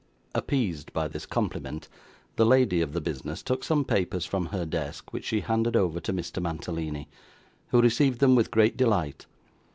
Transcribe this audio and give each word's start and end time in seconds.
Appeased 0.33 0.91
by 0.93 1.07
this 1.07 1.27
compliment, 1.27 1.87
the 2.35 2.43
lady 2.43 2.81
of 2.81 2.93
the 2.93 2.99
business 3.01 3.43
took 3.43 3.63
some 3.63 3.85
papers 3.85 4.25
from 4.25 4.47
her 4.47 4.65
desk 4.65 5.13
which 5.13 5.25
she 5.25 5.41
handed 5.41 5.75
over 5.75 5.99
to 5.99 6.11
Mr. 6.11 6.41
Mantalini, 6.41 7.07
who 7.67 7.79
received 7.83 8.17
them 8.19 8.33
with 8.33 8.49
great 8.49 8.75
delight. 8.75 9.27